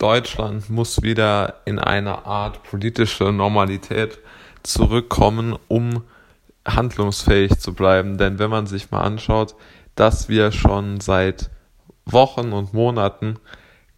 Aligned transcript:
Deutschland 0.00 0.70
muss 0.70 1.02
wieder 1.02 1.60
in 1.66 1.78
eine 1.78 2.24
Art 2.24 2.62
politische 2.62 3.32
Normalität 3.32 4.18
zurückkommen, 4.62 5.56
um 5.68 6.02
handlungsfähig 6.66 7.58
zu 7.58 7.74
bleiben. 7.74 8.16
Denn 8.16 8.38
wenn 8.38 8.48
man 8.48 8.66
sich 8.66 8.90
mal 8.90 9.02
anschaut, 9.02 9.54
dass 9.94 10.30
wir 10.30 10.52
schon 10.52 11.00
seit 11.00 11.50
Wochen 12.06 12.52
und 12.52 12.72
Monaten 12.72 13.38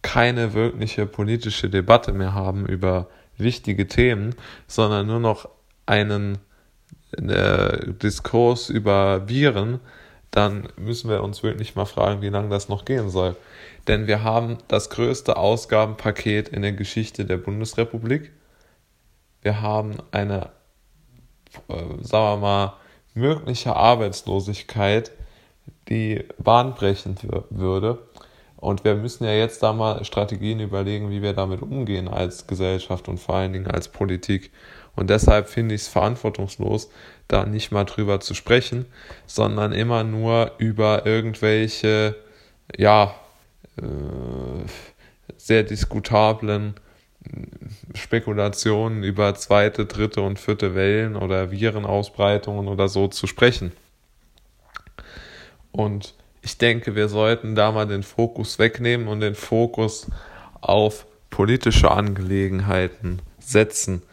keine 0.01 0.53
wirkliche 0.53 1.05
politische 1.05 1.69
Debatte 1.69 2.11
mehr 2.11 2.33
haben 2.33 2.65
über 2.65 3.07
wichtige 3.37 3.87
Themen, 3.87 4.35
sondern 4.67 5.07
nur 5.07 5.21
noch 5.21 5.47
einen 5.85 6.37
äh, 7.13 7.93
Diskurs 7.93 8.69
über 8.69 9.29
Viren, 9.29 9.79
dann 10.33 10.67
müssen 10.77 11.11
wir 11.11 11.21
uns 11.21 11.43
wirklich 11.43 11.75
mal 11.75 11.85
fragen, 11.85 12.23
wie 12.23 12.29
lange 12.29 12.49
das 12.49 12.67
noch 12.67 12.85
gehen 12.85 13.09
soll. 13.09 13.35
Denn 13.87 14.07
wir 14.07 14.23
haben 14.23 14.57
das 14.67 14.89
größte 14.89 15.37
Ausgabenpaket 15.37 16.49
in 16.49 16.63
der 16.63 16.73
Geschichte 16.73 17.25
der 17.25 17.37
Bundesrepublik. 17.37 18.31
Wir 19.43 19.61
haben 19.61 19.97
eine, 20.11 20.49
äh, 21.67 21.75
sagen 22.01 22.25
wir 22.25 22.37
mal, 22.37 22.73
mögliche 23.13 23.75
Arbeitslosigkeit, 23.75 25.11
die 25.89 26.25
bahnbrechend 26.39 27.27
würde. 27.51 27.99
Und 28.63 28.85
wir 28.85 28.95
müssen 28.95 29.25
ja 29.25 29.33
jetzt 29.33 29.61
da 29.61 29.73
mal 29.73 30.05
Strategien 30.05 30.61
überlegen, 30.61 31.09
wie 31.09 31.21
wir 31.21 31.33
damit 31.33 31.61
umgehen 31.61 32.07
als 32.07 32.47
Gesellschaft 32.47 33.09
und 33.09 33.19
vor 33.19 33.35
allen 33.35 33.51
Dingen 33.51 33.67
als 33.67 33.89
Politik. 33.89 34.51
Und 34.95 35.09
deshalb 35.09 35.49
finde 35.49 35.75
ich 35.75 35.81
es 35.81 35.87
verantwortungslos, 35.89 36.89
da 37.27 37.45
nicht 37.45 37.73
mal 37.73 37.83
drüber 37.83 38.21
zu 38.21 38.33
sprechen, 38.33 38.85
sondern 39.25 39.73
immer 39.73 40.05
nur 40.05 40.53
über 40.59 41.05
irgendwelche, 41.05 42.15
ja, 42.77 43.13
äh, 43.75 43.83
sehr 45.35 45.63
diskutablen 45.63 46.75
Spekulationen 47.93 49.03
über 49.03 49.35
zweite, 49.35 49.85
dritte 49.85 50.21
und 50.21 50.39
vierte 50.39 50.73
Wellen 50.73 51.17
oder 51.17 51.51
Virenausbreitungen 51.51 52.69
oder 52.69 52.87
so 52.87 53.09
zu 53.09 53.27
sprechen. 53.27 53.73
Und 55.73 56.13
ich 56.43 56.57
denke, 56.57 56.95
wir 56.95 57.07
sollten 57.07 57.55
da 57.55 57.71
mal 57.71 57.87
den 57.87 58.03
Fokus 58.03 58.59
wegnehmen 58.59 59.07
und 59.07 59.21
den 59.21 59.33
Fokus 59.33 60.07
auf 60.61 61.05
politische 61.29 61.89
Angelegenheiten 61.89 63.21
setzen. 63.39 64.03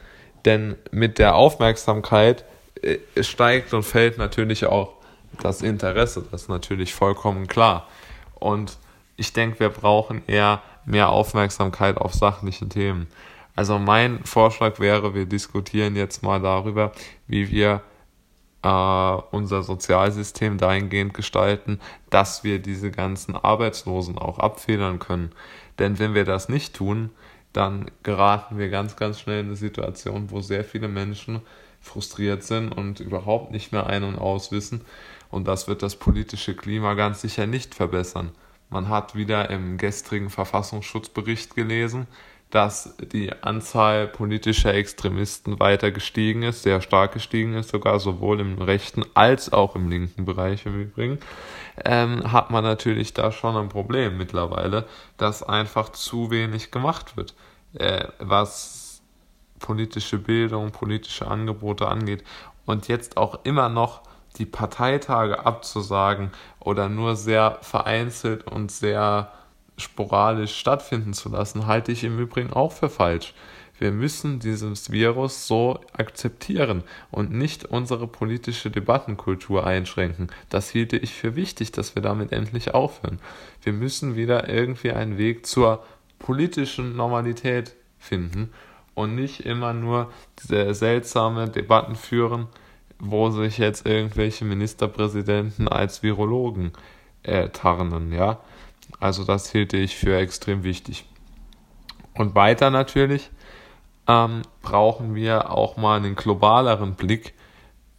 Denn 0.44 0.76
mit 0.92 1.18
der 1.18 1.34
Aufmerksamkeit 1.34 2.44
äh, 2.80 2.98
steigt 3.22 3.74
und 3.74 3.82
fällt 3.82 4.16
natürlich 4.16 4.64
auch 4.64 4.94
das 5.42 5.60
Interesse. 5.60 6.24
Das 6.30 6.42
ist 6.42 6.48
natürlich 6.48 6.94
vollkommen 6.94 7.48
klar. 7.48 7.88
Und 8.36 8.78
ich 9.16 9.32
denke, 9.32 9.60
wir 9.60 9.68
brauchen 9.68 10.22
eher 10.26 10.62
mehr 10.84 11.10
Aufmerksamkeit 11.10 11.98
auf 11.98 12.14
sachliche 12.14 12.68
Themen. 12.68 13.08
Also 13.56 13.78
mein 13.78 14.24
Vorschlag 14.24 14.78
wäre, 14.78 15.14
wir 15.14 15.26
diskutieren 15.26 15.96
jetzt 15.96 16.22
mal 16.22 16.40
darüber, 16.40 16.92
wie 17.26 17.50
wir 17.50 17.82
äh, 18.62 18.68
unser 19.30 19.62
Sozialsystem 19.62 20.58
dahingehend 20.58 21.14
gestalten, 21.14 21.80
dass 22.10 22.44
wir 22.44 22.58
diese 22.58 22.90
ganzen 22.90 23.36
Arbeitslosen 23.36 24.18
auch 24.18 24.38
abfedern 24.38 24.98
können. 24.98 25.32
Denn 25.78 25.98
wenn 25.98 26.14
wir 26.14 26.24
das 26.24 26.48
nicht 26.48 26.74
tun, 26.74 27.10
dann 27.52 27.90
geraten 28.02 28.58
wir 28.58 28.68
ganz, 28.68 28.96
ganz 28.96 29.20
schnell 29.20 29.40
in 29.40 29.46
eine 29.46 29.56
Situation, 29.56 30.30
wo 30.30 30.40
sehr 30.40 30.64
viele 30.64 30.88
Menschen 30.88 31.40
frustriert 31.80 32.42
sind 32.42 32.70
und 32.70 33.00
überhaupt 33.00 33.50
nicht 33.50 33.72
mehr 33.72 33.86
ein- 33.86 34.04
und 34.04 34.18
auswissen. 34.18 34.82
Und 35.30 35.48
das 35.48 35.66
wird 35.66 35.82
das 35.82 35.96
politische 35.96 36.54
Klima 36.54 36.94
ganz 36.94 37.22
sicher 37.22 37.46
nicht 37.46 37.74
verbessern. 37.74 38.30
Man 38.68 38.88
hat 38.88 39.14
wieder 39.14 39.50
im 39.50 39.78
gestrigen 39.78 40.30
Verfassungsschutzbericht 40.30 41.56
gelesen, 41.56 42.06
dass 42.50 42.96
die 42.98 43.32
Anzahl 43.42 44.08
politischer 44.08 44.74
Extremisten 44.74 45.60
weiter 45.60 45.92
gestiegen 45.92 46.42
ist, 46.42 46.62
sehr 46.62 46.80
stark 46.80 47.12
gestiegen 47.12 47.54
ist, 47.54 47.70
sogar 47.70 48.00
sowohl 48.00 48.40
im 48.40 48.60
rechten 48.60 49.04
als 49.14 49.52
auch 49.52 49.76
im 49.76 49.88
linken 49.88 50.24
Bereich 50.24 50.66
im 50.66 50.80
Übrigen, 50.80 51.18
ähm, 51.84 52.32
hat 52.32 52.50
man 52.50 52.64
natürlich 52.64 53.14
da 53.14 53.30
schon 53.30 53.56
ein 53.56 53.68
Problem 53.68 54.18
mittlerweile, 54.18 54.86
dass 55.16 55.42
einfach 55.42 55.90
zu 55.90 56.30
wenig 56.30 56.70
gemacht 56.72 57.16
wird, 57.16 57.34
äh, 57.74 58.08
was 58.18 59.00
politische 59.60 60.18
Bildung, 60.18 60.72
politische 60.72 61.28
Angebote 61.28 61.86
angeht. 61.86 62.24
Und 62.66 62.88
jetzt 62.88 63.16
auch 63.16 63.40
immer 63.44 63.68
noch 63.68 64.02
die 64.38 64.46
Parteitage 64.46 65.44
abzusagen 65.44 66.30
oder 66.58 66.88
nur 66.88 67.16
sehr 67.16 67.58
vereinzelt 67.62 68.46
und 68.46 68.70
sehr 68.70 69.32
sporadisch 69.80 70.56
stattfinden 70.56 71.12
zu 71.12 71.28
lassen, 71.28 71.66
halte 71.66 71.92
ich 71.92 72.04
im 72.04 72.18
Übrigen 72.18 72.52
auch 72.52 72.72
für 72.72 72.88
falsch. 72.88 73.34
Wir 73.80 73.92
müssen 73.92 74.40
dieses 74.40 74.92
Virus 74.92 75.46
so 75.46 75.80
akzeptieren 75.94 76.84
und 77.10 77.32
nicht 77.32 77.64
unsere 77.64 78.06
politische 78.06 78.70
Debattenkultur 78.70 79.66
einschränken. 79.66 80.28
Das 80.50 80.68
hielte 80.68 80.98
ich 80.98 81.14
für 81.14 81.34
wichtig, 81.34 81.72
dass 81.72 81.94
wir 81.94 82.02
damit 82.02 82.30
endlich 82.30 82.74
aufhören. 82.74 83.20
Wir 83.62 83.72
müssen 83.72 84.16
wieder 84.16 84.50
irgendwie 84.50 84.92
einen 84.92 85.16
Weg 85.16 85.46
zur 85.46 85.82
politischen 86.18 86.94
Normalität 86.94 87.74
finden 87.98 88.50
und 88.94 89.14
nicht 89.14 89.46
immer 89.46 89.72
nur 89.72 90.12
diese 90.42 90.74
seltsame 90.74 91.48
Debatten 91.48 91.96
führen, 91.96 92.48
wo 92.98 93.30
sich 93.30 93.56
jetzt 93.56 93.86
irgendwelche 93.86 94.44
Ministerpräsidenten 94.44 95.68
als 95.68 96.02
Virologen 96.02 96.72
äh, 97.22 97.48
tarnen, 97.48 98.12
ja. 98.12 98.40
Also 98.98 99.24
das 99.24 99.50
hielte 99.50 99.76
ich 99.76 99.96
für 99.96 100.16
extrem 100.16 100.64
wichtig. 100.64 101.04
Und 102.14 102.34
weiter 102.34 102.70
natürlich 102.70 103.30
ähm, 104.08 104.42
brauchen 104.62 105.14
wir 105.14 105.50
auch 105.50 105.76
mal 105.76 105.96
einen 105.96 106.16
globaleren 106.16 106.94
Blick, 106.94 107.34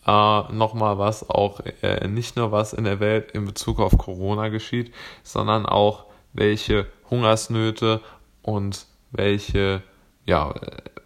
äh, 0.06 0.42
nochmal 0.52 0.98
was 0.98 1.30
auch, 1.30 1.62
äh, 1.82 2.08
nicht 2.08 2.36
nur 2.36 2.52
was 2.52 2.74
in 2.74 2.84
der 2.84 3.00
Welt 3.00 3.32
in 3.32 3.46
Bezug 3.46 3.80
auf 3.80 3.98
Corona 3.98 4.50
geschieht, 4.50 4.94
sondern 5.24 5.66
auch 5.66 6.06
welche 6.34 6.88
Hungersnöte 7.10 8.02
und 8.42 8.86
welche 9.12 9.84
ja, 10.26 10.54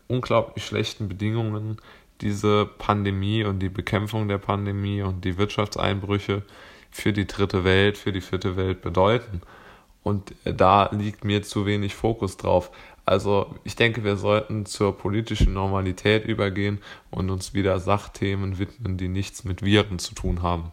unglaublich 0.07 0.65
schlechten 0.65 1.07
Bedingungen 1.07 1.77
diese 2.21 2.65
Pandemie 2.65 3.43
und 3.43 3.59
die 3.59 3.69
Bekämpfung 3.69 4.27
der 4.27 4.37
Pandemie 4.37 5.01
und 5.01 5.25
die 5.25 5.37
Wirtschaftseinbrüche 5.37 6.43
für 6.91 7.11
die 7.11 7.27
dritte 7.27 7.63
Welt, 7.63 7.97
für 7.97 8.11
die 8.11 8.21
vierte 8.21 8.55
Welt 8.55 8.81
bedeuten. 8.81 9.41
Und 10.05 10.35
da 10.43 10.91
liegt 10.91 11.25
mir 11.25 11.41
zu 11.41 11.65
wenig 11.65 11.95
Fokus 11.95 12.37
drauf. 12.37 12.69
Also 13.05 13.55
ich 13.63 13.75
denke, 13.75 14.03
wir 14.03 14.17
sollten 14.17 14.67
zur 14.67 14.95
politischen 14.95 15.51
Normalität 15.53 16.25
übergehen 16.25 16.77
und 17.09 17.31
uns 17.31 17.55
wieder 17.55 17.79
Sachthemen 17.79 18.59
widmen, 18.59 18.97
die 18.97 19.07
nichts 19.07 19.45
mit 19.45 19.63
Viren 19.63 19.97
zu 19.97 20.13
tun 20.13 20.43
haben. 20.43 20.71